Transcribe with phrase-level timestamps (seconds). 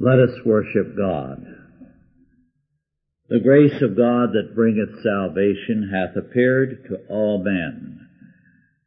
[0.00, 1.44] Let us worship God.
[3.28, 8.06] The grace of God that bringeth salvation hath appeared to all men.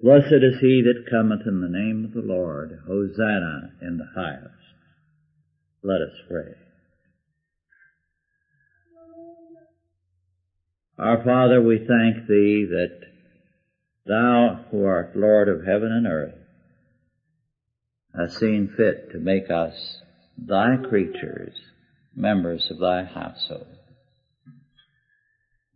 [0.01, 2.79] Blessed is he that cometh in the name of the Lord.
[2.87, 4.55] Hosanna in the highest.
[5.83, 6.55] Let us pray.
[10.97, 12.99] Our Father, we thank Thee that
[14.05, 16.35] Thou, who art Lord of heaven and earth,
[18.15, 20.01] hast seen fit to make us
[20.37, 21.55] Thy creatures,
[22.15, 23.67] members of Thy household.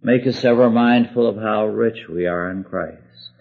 [0.02, 3.32] Make us ever mindful of how rich we are in Christ,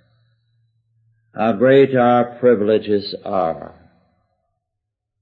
[1.34, 3.74] how great our privileges are,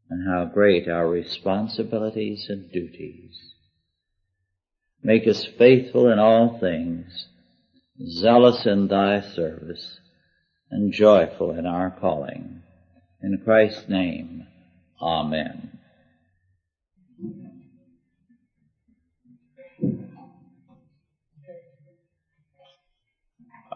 [0.09, 3.55] and how great our responsibilities and duties.
[5.03, 7.27] Make us faithful in all things,
[8.07, 9.99] zealous in thy service,
[10.71, 12.63] and joyful in our calling.
[13.21, 14.47] In Christ's name,
[15.03, 15.81] Amen.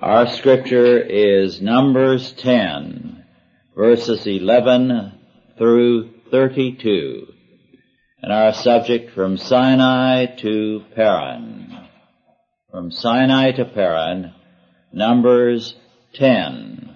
[0.03, 3.25] Our scripture is Numbers 10,
[3.75, 5.13] verses 11
[5.57, 7.33] through 32
[8.23, 11.89] and our subject from Sinai to Paran.
[12.71, 14.35] From Sinai to Paran,
[14.93, 15.75] Numbers
[16.13, 16.95] 10,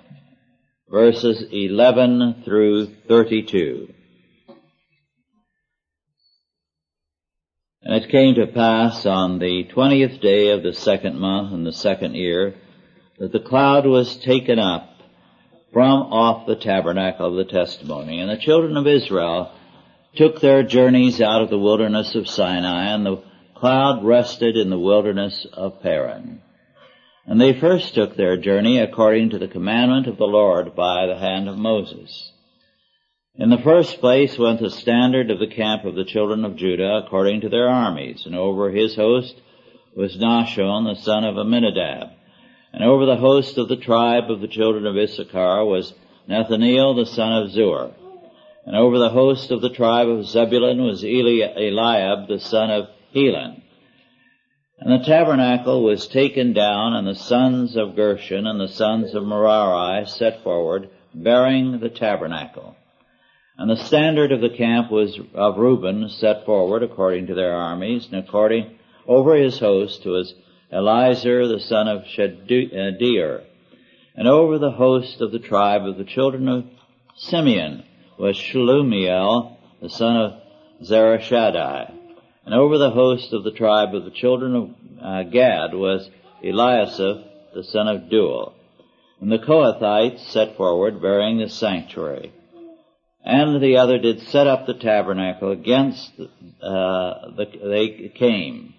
[0.90, 3.94] verses 11 through 32.
[7.80, 11.72] And it came to pass on the twentieth day of the second month in the
[11.72, 12.56] second year
[13.20, 14.88] that the cloud was taken up
[15.74, 19.52] from off the tabernacle of the testimony, and the children of Israel
[20.16, 23.22] took their journeys out of the wilderness of Sinai, and the
[23.54, 26.40] cloud rested in the wilderness of Paran.
[27.26, 31.18] And they first took their journey according to the commandment of the Lord by the
[31.18, 32.32] hand of Moses.
[33.34, 37.02] In the first place went the standard of the camp of the children of Judah
[37.04, 39.38] according to their armies, and over his host
[39.94, 42.12] was Nahshon the son of Amminadab.
[42.72, 45.92] And over the host of the tribe of the children of Issachar was
[46.28, 47.92] Nathaniel the son of Zuar.
[48.64, 52.88] And over the host of the tribe of Zebulun was Eli- Eliab the son of
[53.12, 53.62] Helon.
[54.78, 59.26] And the tabernacle was taken down, and the sons of Gershon and the sons of
[59.26, 62.76] Merari set forward, bearing the tabernacle.
[63.58, 68.08] And the standard of the camp was of Reuben set forward according to their armies,
[68.10, 70.34] and according over his host was
[70.72, 73.44] Elizur the son of Shedeur.
[74.14, 76.64] And over the host of the tribe of the children of
[77.16, 77.84] Simeon
[78.18, 80.42] was Shelumiel, the son of
[80.86, 81.94] Zurishaddai.
[82.44, 84.70] And over the host of the tribe of the children of
[85.02, 86.08] uh, Gad was
[86.44, 88.54] Eliasaph, the son of Deuel.
[89.20, 92.32] And the Kohathites set forward, bearing the sanctuary.
[93.22, 98.74] And the other did set up the tabernacle against, uh, the, they came.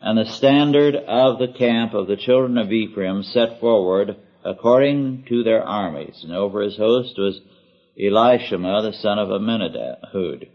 [0.00, 5.42] And the standard of the camp of the children of Ephraim set forward according to
[5.42, 6.22] their armies.
[6.24, 7.40] And over his host was
[8.00, 10.48] Elishama, the son of Amminadab.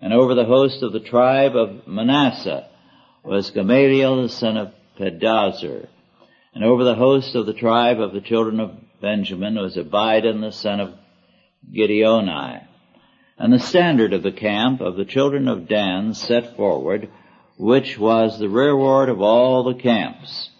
[0.00, 2.68] And over the host of the tribe of Manasseh
[3.22, 5.88] was Gamaliel, the son of Pedahzur.
[6.54, 10.52] And over the host of the tribe of the children of Benjamin was Abidan, the
[10.52, 10.94] son of
[11.70, 12.66] Gideoni.
[13.36, 17.10] And the standard of the camp of the children of Dan set forward,
[17.58, 20.50] which was the rearward of all the camps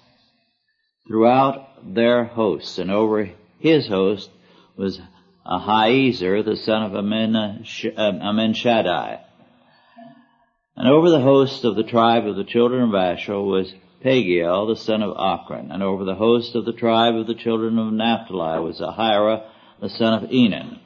[1.07, 2.79] throughout their hosts.
[2.79, 4.31] And over his host
[4.77, 5.01] was
[5.47, 9.15] Ahiezer, the son of Ammishaddai.
[9.15, 9.21] Um,
[10.77, 13.73] and over the host of the tribe of the children of Asher was
[14.05, 15.73] Pagiel, the son of Ocran.
[15.73, 19.49] And over the host of the tribe of the children of Naphtali was Ahira,
[19.81, 20.81] the son of Enan.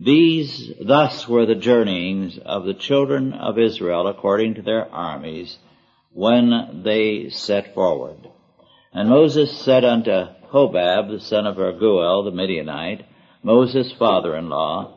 [0.00, 5.58] These, thus were the journeyings of the children of Israel according to their armies
[6.12, 8.28] when they set forward.
[8.92, 13.06] And Moses said unto Hobab, the son of Raguel, the Midianite,
[13.42, 14.94] Moses' father-in-law,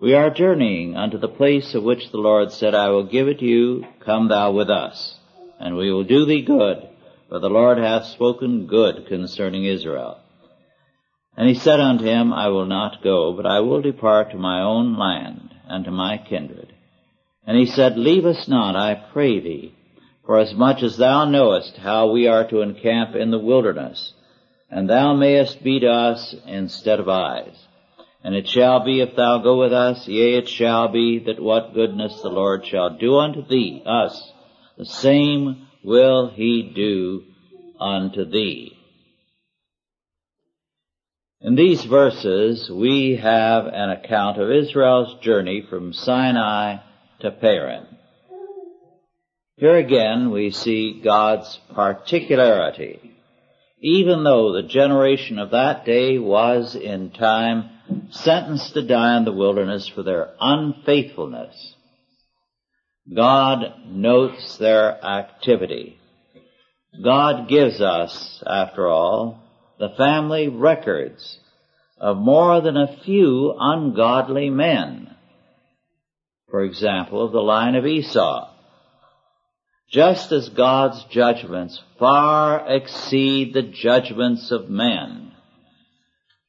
[0.00, 3.42] We are journeying unto the place of which the Lord said, I will give it
[3.42, 5.18] you, come thou with us,
[5.60, 6.88] and we will do thee good,
[7.28, 10.18] for the Lord hath spoken good concerning Israel.
[11.40, 14.60] And he said unto him, I will not go, but I will depart to my
[14.60, 16.70] own land and to my kindred.
[17.46, 19.74] And he said, Leave us not, I pray thee,
[20.26, 24.12] for as much as thou knowest how we are to encamp in the wilderness,
[24.70, 27.56] and thou mayest be to us instead of eyes.
[28.22, 31.72] And it shall be if thou go with us, yea, it shall be that what
[31.72, 34.30] goodness the Lord shall do unto thee, us,
[34.76, 37.22] the same will he do
[37.80, 38.76] unto thee.
[41.42, 46.82] In these verses, we have an account of Israel's journey from Sinai
[47.20, 47.86] to Paran.
[49.56, 53.16] Here again we see God's particularity.
[53.80, 57.70] Even though the generation of that day was in time
[58.10, 61.74] sentenced to die in the wilderness for their unfaithfulness,
[63.14, 65.98] God notes their activity.
[67.02, 69.49] God gives us, after all,
[69.80, 71.38] the family records
[71.98, 75.16] of more than a few ungodly men.
[76.50, 78.52] For example, the line of Esau.
[79.90, 85.32] Just as God's judgments far exceed the judgments of men,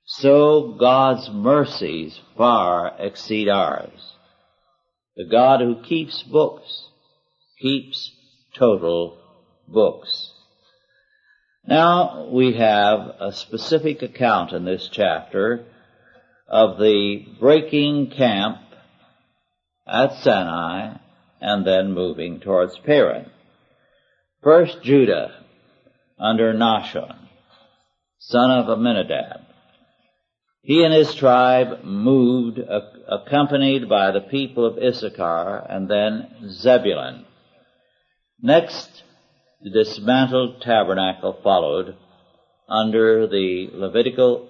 [0.06, 4.13] so God's mercies far exceed ours.
[5.16, 6.89] The God who keeps books
[7.62, 8.12] keeps
[8.56, 9.18] total
[9.69, 10.31] books.
[11.65, 15.65] Now we have a specific account in this chapter
[16.47, 18.57] of the breaking camp
[19.87, 20.97] at Sinai
[21.39, 23.29] and then moving towards Paran.
[24.41, 25.45] First Judah
[26.19, 27.15] under Nahshon,
[28.17, 29.41] son of Amminadab.
[30.63, 32.59] He and his tribe moved
[33.07, 37.25] accompanied by the people of Issachar and then Zebulun.
[38.41, 39.03] Next,
[39.63, 41.95] the dismantled tabernacle followed
[42.67, 44.49] under the Levitical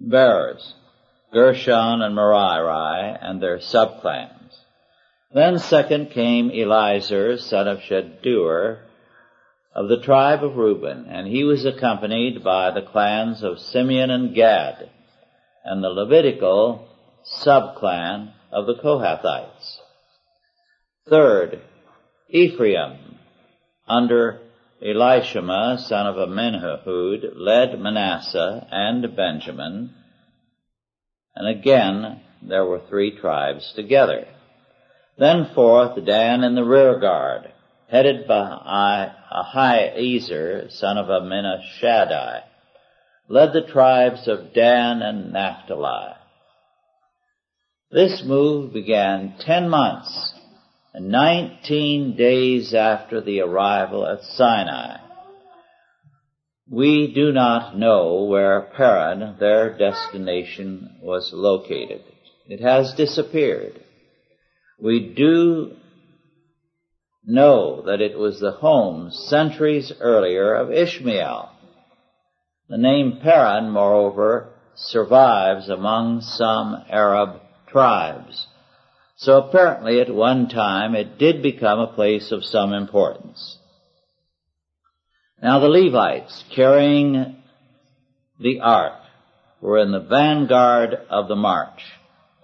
[0.00, 0.74] bearers,
[1.32, 4.54] Gershon and Merari and their subclans.
[5.34, 8.84] Then second came Eliezer, son of Shedeur,
[9.74, 14.34] of the tribe of Reuben, and he was accompanied by the clans of Simeon and
[14.34, 14.88] Gad,
[15.64, 16.88] and the Levitical
[17.44, 19.78] subclan of the Kohathites.
[21.08, 21.60] Third,
[22.30, 23.07] Ephraim,
[23.88, 24.40] under
[24.82, 29.94] Elishama, son of Amminahud, led Manasseh and Benjamin,
[31.34, 34.26] and again there were three tribes together.
[35.18, 37.52] Then fourth Dan in the rear guard,
[37.90, 42.42] headed by Ahiezer, son of Amminashadai,
[43.28, 46.14] led the tribes of Dan and Naphtali.
[47.90, 50.34] This move began ten months
[50.94, 54.98] and nineteen days after the arrival at Sinai.
[56.70, 62.02] We do not know where Paran, their destination, was located.
[62.46, 63.80] It has disappeared.
[64.78, 65.76] We do
[67.24, 71.50] know that it was the home centuries earlier of Ishmael.
[72.68, 78.46] The name Paran, moreover, survives among some Arab tribes.
[79.18, 83.58] So apparently at one time it did become a place of some importance.
[85.42, 87.36] Now the Levites carrying
[88.38, 89.00] the ark
[89.60, 91.82] were in the vanguard of the march,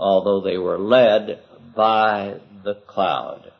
[0.01, 1.45] although they were led
[1.77, 3.53] by the cloud.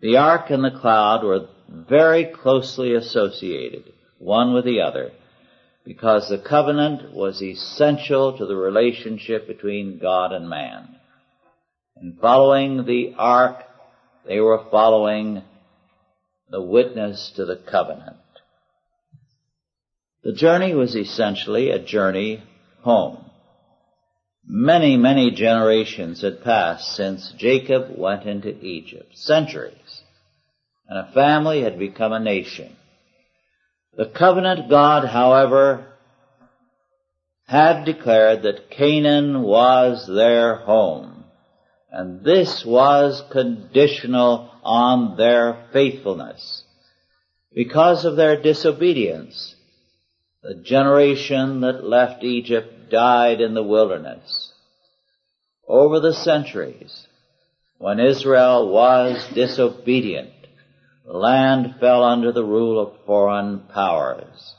[0.00, 5.12] The ark and the cloud were very closely associated, one with the other,
[5.84, 10.96] because the covenant was essential to the relationship between God and man.
[12.02, 13.62] In following the ark,
[14.26, 15.44] they were following
[16.50, 18.16] the witness to the covenant.
[20.24, 22.42] The journey was essentially a journey
[22.80, 23.24] home.
[24.44, 29.16] Many, many generations had passed since Jacob went into Egypt.
[29.16, 30.02] Centuries.
[30.88, 32.74] And a family had become a nation.
[33.96, 35.86] The covenant God, however,
[37.46, 41.21] had declared that Canaan was their home.
[41.94, 46.64] And this was conditional on their faithfulness.
[47.54, 49.54] Because of their disobedience,
[50.42, 54.52] the generation that left Egypt died in the wilderness.
[55.68, 57.06] Over the centuries,
[57.76, 60.32] when Israel was disobedient,
[61.04, 64.54] the land fell under the rule of foreign powers.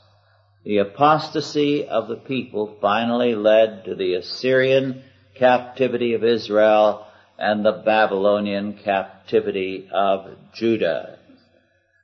[0.64, 5.02] The apostasy of the people finally led to the Assyrian
[5.34, 7.06] captivity of Israel
[7.38, 11.18] and the Babylonian captivity of Judah.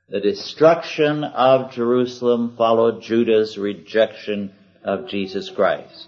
[0.09, 6.07] The destruction of Jerusalem followed Judah's rejection of Jesus Christ.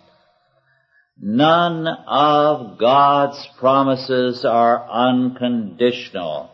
[1.18, 6.51] None of God's promises are unconditional.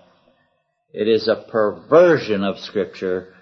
[0.94, 3.34] It is a perversion of scripture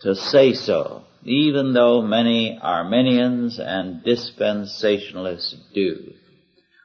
[0.00, 6.12] to say so, even though many Arminians and dispensationalists do.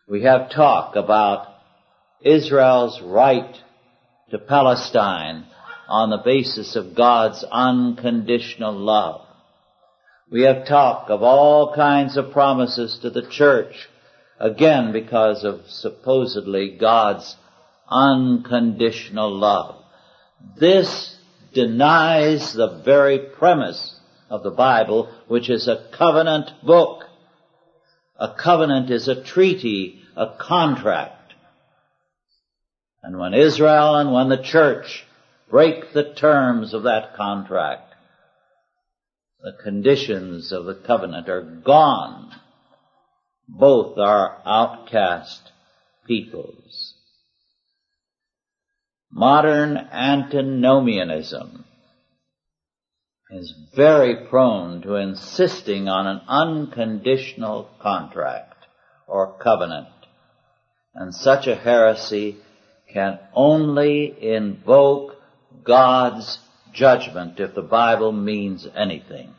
[0.08, 1.48] We have talk about
[2.22, 3.56] Israel's right
[4.32, 5.46] to Palestine
[5.88, 9.22] on the basis of God's unconditional love.
[10.30, 13.88] We have talk of all kinds of promises to the church
[14.40, 17.38] again because of supposedly God's
[17.90, 19.86] unconditional love.
[20.60, 21.16] This
[21.54, 23.96] denies the very premise
[24.30, 27.06] of the Bible, which is a covenant book.
[28.16, 31.34] A covenant is a treaty, a contract.
[33.02, 35.06] And when Israel and when the church
[35.50, 37.94] break the terms of that contract,
[39.42, 42.34] the conditions of the covenant are gone.
[43.48, 45.52] Both are outcast
[46.08, 46.94] peoples.
[49.12, 51.66] Modern antinomianism
[53.34, 58.66] is very prone to insisting on an unconditional contract
[59.08, 59.88] or covenant.
[60.94, 62.38] And such a heresy
[62.94, 65.16] can only invoke
[65.64, 66.38] God's
[66.74, 69.34] judgment if the Bible means anything.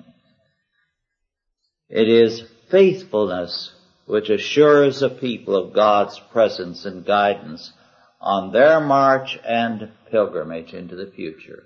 [1.88, 3.72] It is faithfulness
[4.06, 7.72] which assures the people of God's presence and guidance
[8.20, 11.64] on their march and pilgrimage into the future.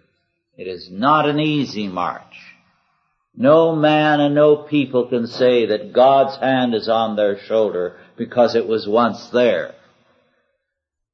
[0.58, 2.34] It is not an easy march.
[3.36, 8.56] No man and no people can say that God's hand is on their shoulder because
[8.56, 9.76] it was once there.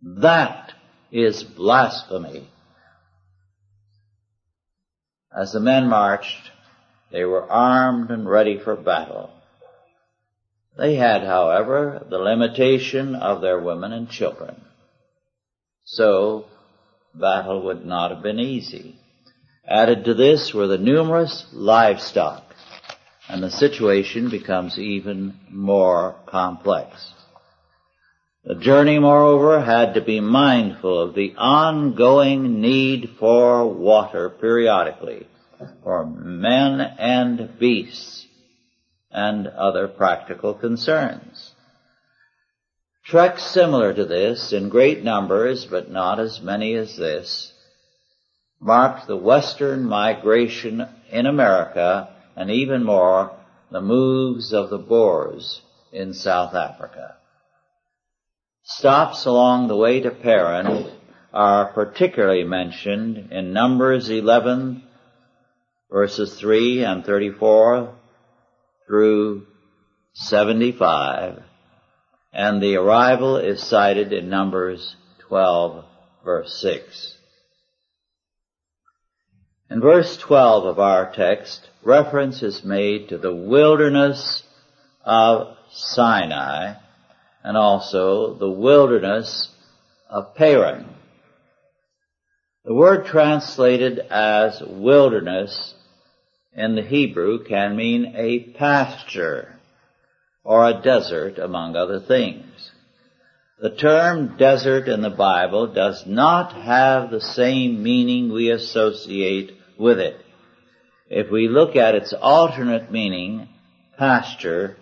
[0.01, 0.73] That
[1.13, 2.49] is blasphemy.
[5.37, 6.51] As the men marched,
[7.13, 9.31] they were armed and ready for battle.
[10.79, 14.63] They had, however, the limitation of their women and children.
[15.85, 16.47] So,
[17.15, 18.99] battle would not have been easy.
[19.67, 22.43] Added to this were the numerous livestock,
[23.29, 27.13] and the situation becomes even more complex.
[28.45, 35.27] The journey, moreover, had to be mindful of the ongoing need for water periodically
[35.83, 38.27] for men and beasts
[39.11, 41.53] and other practical concerns.
[43.07, 47.54] Treks similar to this in great numbers, but not as many as this,
[48.65, 53.31] marked the western migration in America and even more
[53.71, 55.61] the moves of the Boers
[55.93, 57.17] in South Africa.
[58.63, 60.91] Stops along the way to Paran
[61.35, 64.83] are particularly mentioned in Numbers 11
[65.91, 67.95] verses 3 and 34
[68.87, 69.47] through
[70.15, 71.43] 75
[72.33, 74.97] and the arrival is cited in Numbers
[75.29, 75.85] 12
[76.25, 77.19] verse 6.
[79.75, 84.45] In verse 12 of our text, reference is made to the wilderness
[85.05, 86.75] of Sinai
[87.43, 89.51] and also the wilderness
[90.09, 90.87] of Paran.
[92.65, 95.75] The word translated as wilderness
[96.53, 99.57] in the Hebrew can mean a pasture
[100.45, 102.71] or a desert among other things.
[103.61, 109.99] The term desert in the Bible does not have the same meaning we associate with
[109.99, 110.17] it.
[111.09, 113.49] If we look at its alternate meaning,
[113.99, 114.77] pasture,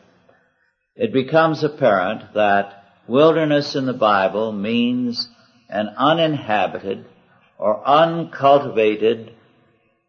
[0.95, 5.29] it becomes apparent that wilderness in the Bible means
[5.69, 7.07] an uninhabited
[7.59, 9.35] or uncultivated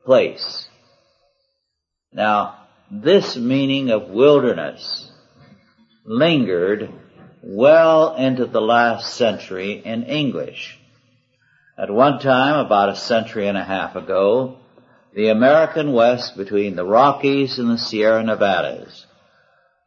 [0.06, 0.68] place.
[2.12, 5.12] Now, this meaning of wilderness
[6.06, 6.92] lingered
[7.42, 10.78] well into the last century in English.
[11.78, 14.60] At one time, about a century and a half ago,
[15.16, 19.06] the American West between the Rockies and the Sierra Nevadas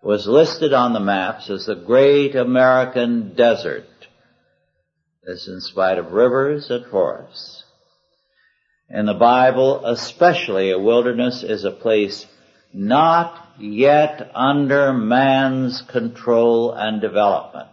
[0.03, 3.89] was listed on the maps as the Great American Desert.
[5.25, 7.65] This in spite of rivers and forests.
[8.89, 12.25] In the Bible, especially a wilderness is a place
[12.73, 17.67] not yet under man's control and development.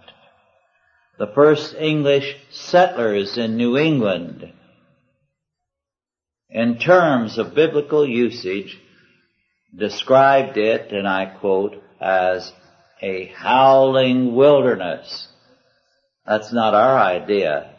[1.20, 4.52] The first English settlers in New England,
[6.54, 8.80] in terms of biblical usage,
[9.76, 12.54] described it, and I quote, as
[13.02, 15.28] a howling wilderness.
[16.28, 17.76] That's not our idea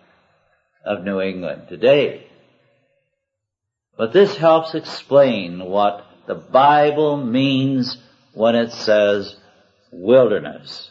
[0.84, 2.26] of New England today.
[3.96, 7.96] But this helps explain what the Bible means
[8.32, 9.36] when it says
[9.92, 10.90] wilderness.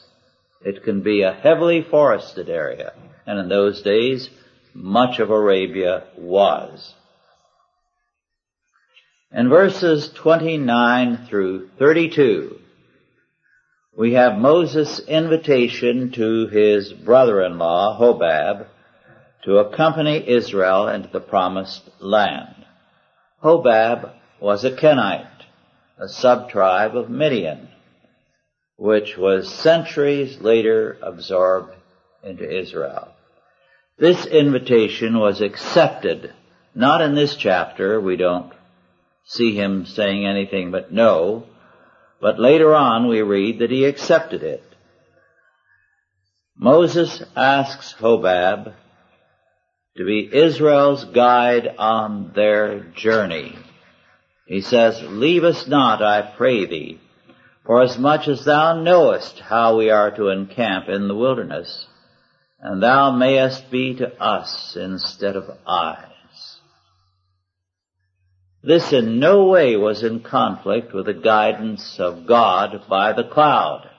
[0.61, 2.93] It can be a heavily forested area,
[3.27, 4.29] and in those days,
[4.73, 6.93] much of Arabia was.
[9.35, 12.59] In verses 29 through 32,
[13.97, 18.67] we have Moses' invitation to his brother-in-law, Hobab,
[19.45, 22.63] to accompany Israel into the promised land.
[23.43, 25.45] Hobab was a Kenite,
[25.97, 27.69] a sub-tribe of Midian.
[28.77, 31.73] which was centuries later absorbed
[32.23, 33.09] into Israel.
[33.97, 36.33] This invitation was accepted,
[36.73, 38.51] not in this chapter, we don't
[39.25, 41.46] see him saying anything but no,
[42.22, 44.63] but later on we read that he accepted it.
[46.56, 48.74] Moses asks Hobab
[49.98, 53.58] to be Israel's guide on their journey.
[54.46, 57.00] He says, Leave us not, I pray thee,
[57.65, 61.88] for as much as thou knowest how we are to encamp in the wilderness,
[62.60, 66.12] and thou mayest be to us instead of eyes.
[68.63, 73.89] This in no way was in conflict with the guidance of God by the cloud.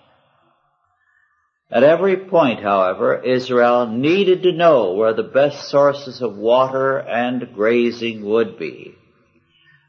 [1.70, 7.52] At every point, however, Israel needed to know where the best sources of water and
[7.52, 8.94] grazing would be,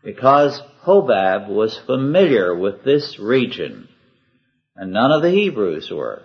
[0.03, 3.87] because Hobab was familiar with this region,
[4.75, 6.23] and none of the Hebrews were.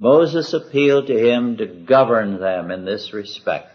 [0.00, 3.68] Moses appealed to him to govern them in this respect.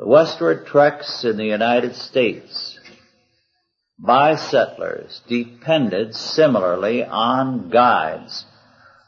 [0.00, 2.80] The westward treks in the United States
[3.98, 8.46] by settlers depended similarly on guides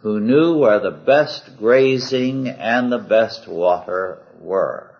[0.02, 4.90] who knew where the best grazing and the best water were.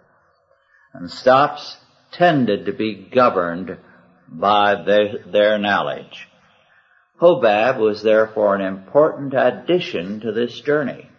[0.95, 1.77] And stops
[2.11, 3.77] tended to be governed
[4.29, 6.27] by their, their knowledge.
[7.21, 11.11] Hobab was therefore an important addition to this journey.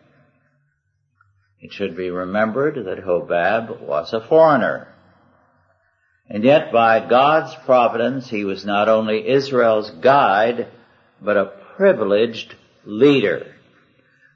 [1.63, 4.89] It should be remembered that Hobab was a foreigner.
[6.29, 10.67] And yet by God's providence he was not only Israel's guide,
[11.21, 12.53] but a privileged
[12.83, 13.55] leader.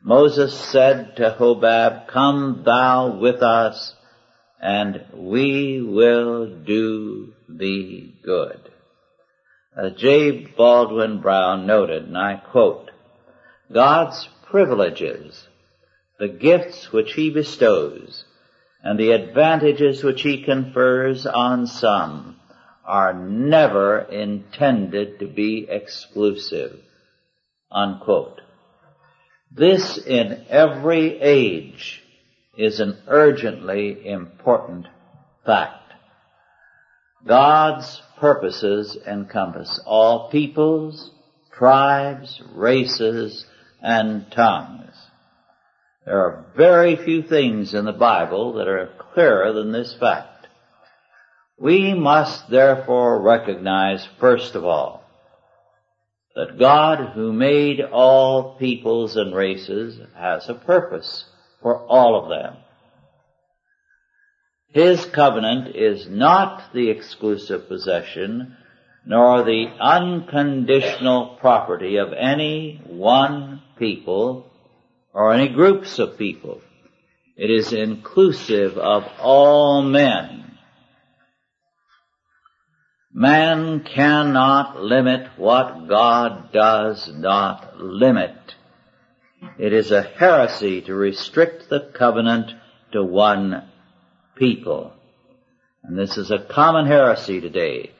[0.02, 3.94] Moses said to Hobab, come thou with us
[4.62, 8.72] and we will do thee good.
[9.76, 10.46] As J.
[10.46, 12.90] Baldwin Brown noted, and I quote,
[13.72, 15.46] God's privileges
[16.20, 18.26] the gifts which he bestows
[18.84, 22.40] and the advantages which he confers on some
[22.86, 26.80] are never intended to be exclusive.
[27.72, 28.42] Unquote.
[29.52, 32.02] This in every age
[32.58, 34.88] is an urgently important
[35.46, 35.94] fact.
[37.26, 41.12] God's purposes encompass all peoples,
[41.52, 43.46] tribes, races,
[43.82, 44.96] and tongues.
[46.08, 50.48] There are very few things in the Bible that are clearer than this fact.
[51.60, 55.04] We must therefore recognize, first of all,
[56.34, 61.26] that God who made all peoples and races has a purpose
[61.62, 62.56] for all of them.
[64.70, 68.56] His covenant is not the exclusive possession
[69.06, 74.47] nor the unconditional property of any one people
[75.14, 76.62] or any groups of people.
[77.36, 80.58] It is inclusive of all men.
[83.14, 88.36] Man cannot limit what God does not limit.
[89.58, 92.52] It is a heresy to restrict the covenant
[92.92, 93.70] to one
[94.36, 94.94] people.
[95.84, 97.92] And this is a common heresy today,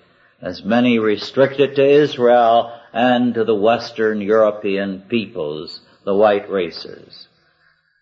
[0.42, 7.28] as many restrict it to Israel and to the Western European peoples the white races.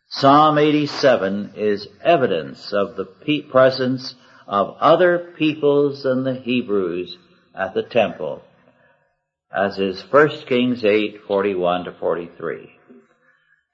[0.10, 3.06] Psalm 87 is evidence of the
[3.50, 4.14] presence
[4.46, 7.18] of other peoples than the Hebrews
[7.56, 8.44] at the temple,
[9.52, 12.70] as is 1 Kings 8, 41 to 43.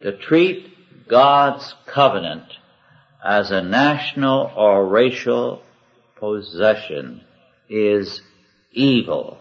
[0.03, 2.53] To treat God's covenant
[3.21, 5.61] as a national or racial
[6.17, 7.19] possession
[7.67, 8.21] is
[8.71, 9.40] evil.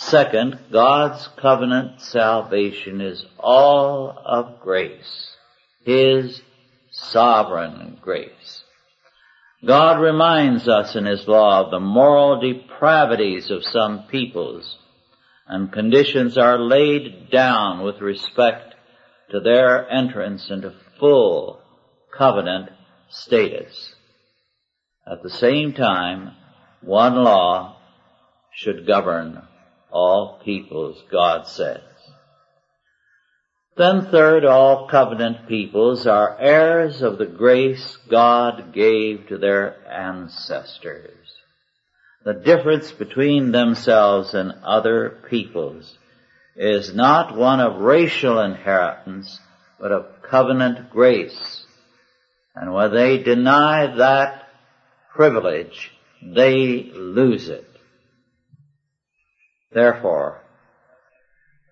[0.00, 5.34] Second, God's covenant salvation is all of grace.
[5.84, 6.40] His
[6.92, 8.62] sovereign grace.
[9.66, 14.78] God reminds us in His law of the moral depravities of some peoples,
[15.48, 18.76] and conditions are laid down with respect
[19.32, 21.60] to their entrance into full
[22.16, 22.70] covenant
[23.08, 23.96] status.
[25.04, 26.36] At the same time,
[26.82, 27.78] one law
[28.54, 29.42] should govern
[29.90, 31.82] all peoples, God says.
[33.76, 41.14] Then third, all covenant peoples are heirs of the grace God gave to their ancestors.
[42.24, 45.96] The difference between themselves and other peoples
[46.56, 49.38] is not one of racial inheritance,
[49.78, 51.64] but of covenant grace.
[52.56, 54.48] And when they deny that
[55.14, 57.67] privilege, they lose it.
[59.72, 60.42] Therefore,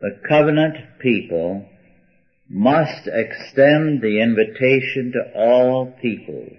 [0.01, 1.67] the covenant people
[2.49, 6.57] must extend the invitation to all peoples.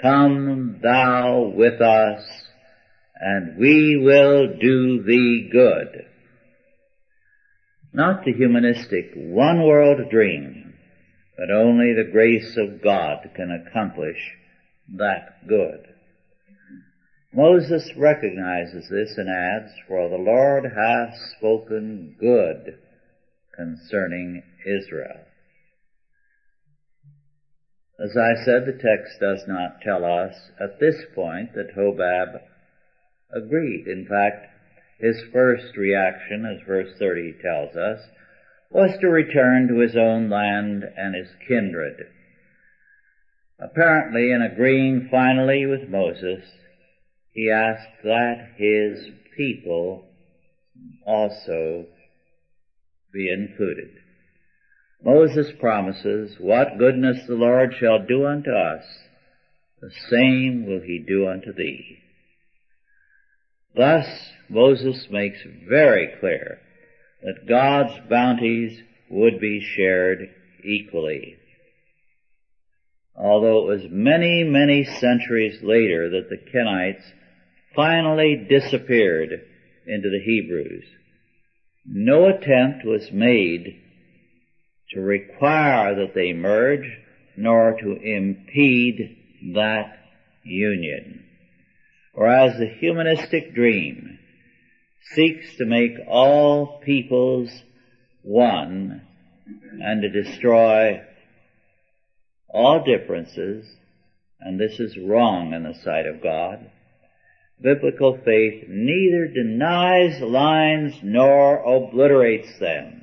[0.00, 2.22] Come thou with us,
[3.18, 6.06] and we will do thee good.
[7.92, 10.74] Not the humanistic one world dream,
[11.38, 14.18] but only the grace of God can accomplish
[14.96, 15.93] that good.
[17.34, 22.78] Moses recognizes this and adds, For the Lord hath spoken good
[23.56, 25.20] concerning Israel.
[27.98, 32.40] As I said, the text does not tell us at this point that Hobab
[33.34, 33.88] agreed.
[33.88, 34.46] In fact,
[35.00, 38.00] his first reaction, as verse 30 tells us,
[38.70, 42.06] was to return to his own land and his kindred.
[43.58, 46.44] Apparently, in agreeing finally with Moses,
[47.34, 50.06] he asked that his people
[51.04, 51.86] also
[53.12, 53.90] be included.
[55.04, 58.84] Moses promises, What goodness the Lord shall do unto us,
[59.80, 61.98] the same will he do unto thee.
[63.76, 64.06] Thus,
[64.48, 66.60] Moses makes very clear
[67.22, 70.30] that God's bounties would be shared
[70.62, 71.36] equally.
[73.16, 77.04] Although it was many, many centuries later that the Kenites
[77.74, 79.30] finally disappeared
[79.86, 80.84] into the Hebrews,
[81.86, 83.80] no attempt was made
[84.90, 86.98] to require that they merge,
[87.36, 89.16] nor to impede
[89.54, 89.98] that
[90.44, 91.24] union.
[92.14, 94.18] Whereas the humanistic dream
[95.14, 97.50] seeks to make all peoples
[98.22, 99.02] one
[99.80, 101.02] and to destroy
[102.48, 103.66] all differences,
[104.40, 106.70] and this is wrong in the sight of God,
[107.60, 113.02] biblical faith neither denies lines nor obliterates them.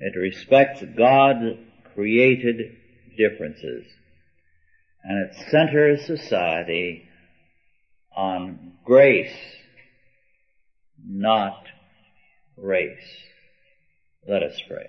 [0.00, 1.36] It respects God
[1.94, 2.76] created
[3.16, 3.86] differences
[5.04, 7.06] and it centers society
[8.16, 9.36] on grace,
[11.06, 11.66] not
[12.56, 13.04] race.
[14.26, 14.88] Let us pray.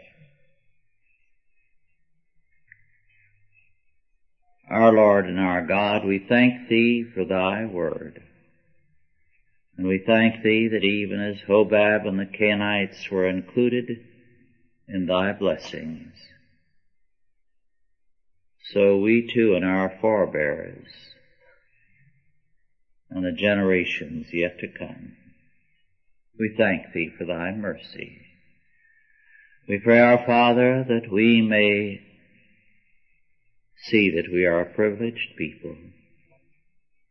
[4.69, 8.23] Our Lord and our God, we thank Thee for Thy word.
[9.77, 13.89] And we thank Thee that even as Hobab and the Kenites were included
[14.87, 16.13] in thy blessings.
[18.71, 20.87] So we too and our forebears
[23.09, 25.17] and the generations yet to come,
[26.39, 28.21] we thank thee for thy mercy.
[29.67, 32.01] We pray our Father that we may
[33.77, 35.75] see that we are a privileged people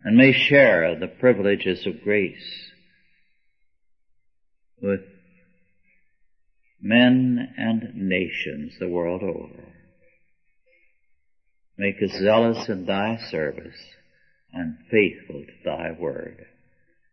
[0.04, 2.70] and may share the privileges of grace
[4.80, 5.00] with
[6.80, 9.72] men and nations the world over.
[11.78, 13.80] Make us zealous in thy service
[14.52, 16.44] and faithful to thy word.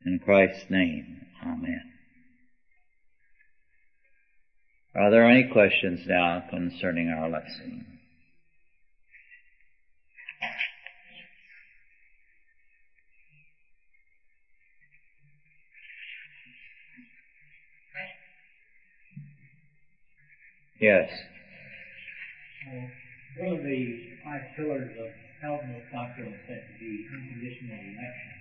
[0.06, 1.82] In Christ's name, Amen.
[4.94, 7.91] Are there any questions now concerning our lesson?
[20.82, 21.14] Yes.
[22.66, 22.90] Uh,
[23.38, 28.34] one of the five pillars of Calvinist doctrine is said to be unconditional election.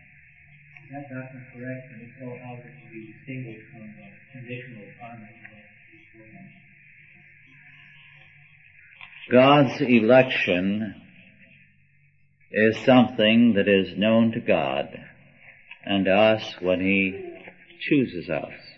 [0.81, 1.85] Is that doctrine correct?
[1.93, 5.37] And if so, how is it to be distinguished from the conditional requirement
[9.31, 10.95] God's election
[12.51, 14.99] is something that is known to God
[15.85, 17.45] and to us when He
[17.81, 18.70] chooses us.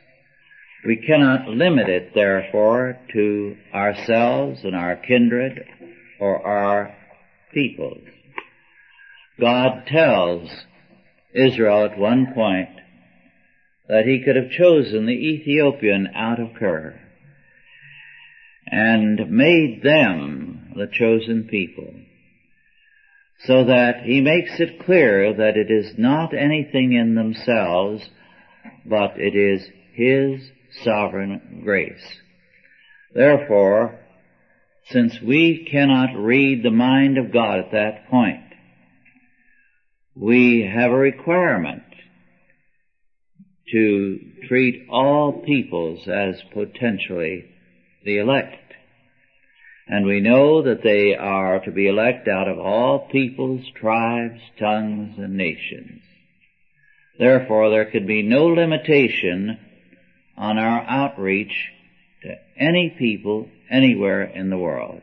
[0.85, 5.65] We cannot limit it, therefore, to ourselves and our kindred
[6.19, 6.97] or our
[7.55, 8.03] peoples.
[9.41, 10.51] God tells
[11.35, 12.71] Israel at one point
[13.89, 17.01] that he could have chosen the Ethiopian out of Ker
[18.67, 21.95] and made them the chosen people
[23.45, 28.09] so that he makes it clear that it is not anything in themselves,
[28.87, 30.51] but it is his
[30.83, 32.03] sovereign grace.
[33.15, 33.99] Therefore,
[34.91, 38.43] since we cannot read the mind of God at that point,
[40.15, 41.83] we have a requirement
[43.71, 47.47] to treat all peoples as potentially
[48.05, 48.75] the elect.
[49.89, 55.15] And we know that they are to be elect out of all peoples, tribes, tongues,
[55.19, 56.03] and nations.
[57.19, 59.59] Therefore, there could be no limitation
[60.43, 61.71] on our outreach
[62.21, 65.01] to any people anywhere in the world.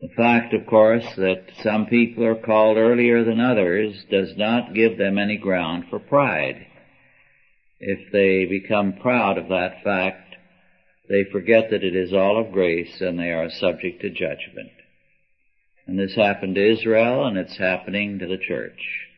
[0.00, 4.96] The fact, of course, that some people are called earlier than others does not give
[4.96, 6.66] them any ground for pride.
[7.78, 10.27] If they become proud of that fact,
[11.08, 14.70] they forget that it is all of grace and they are subject to judgment.
[15.86, 19.08] And this happened to Israel and it's happening to the church.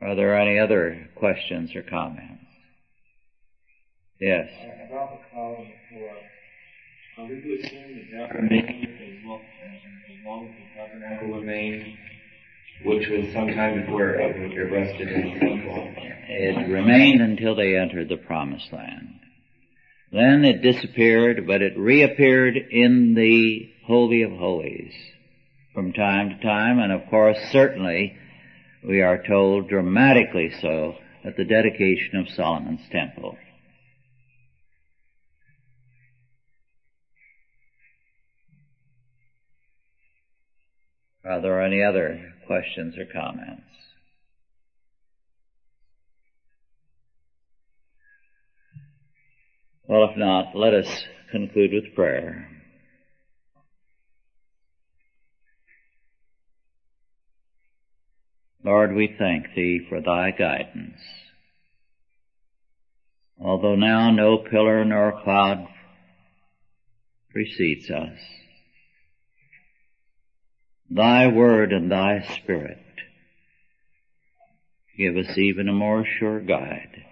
[0.00, 2.42] Are there any other questions or comments?
[4.20, 4.48] Yes.
[7.18, 11.96] Uh, we would assume that remains as long, as the tabernacle remained,
[12.84, 15.94] which was sometime before it rested in the temple.
[16.28, 19.20] It remained until they entered the promised land.
[20.10, 24.92] Then it disappeared, but it reappeared in the Holy of Holies
[25.74, 28.16] from time to time, and of course, certainly,
[28.86, 33.36] we are told dramatically so at the dedication of Solomon's Temple.
[41.24, 43.62] Are there any other questions or comments?
[49.86, 52.48] Well, if not, let us conclude with prayer.
[58.64, 61.00] Lord, we thank Thee for Thy guidance.
[63.40, 65.66] Although now no pillar nor cloud
[67.30, 68.18] precedes us,
[70.94, 72.78] Thy word and Thy spirit
[74.98, 77.04] give us even a more sure guide.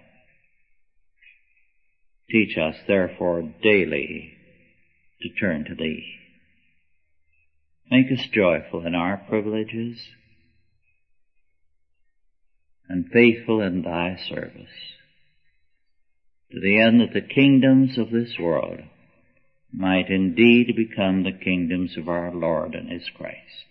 [2.29, 4.33] Teach us, therefore, daily
[5.21, 6.05] to turn to Thee.
[7.89, 9.99] Make us joyful in our privileges
[12.87, 14.69] and faithful in Thy service
[16.51, 18.81] to the end that the kingdoms of this world
[19.73, 23.70] might indeed become the kingdoms of our Lord and His Christ.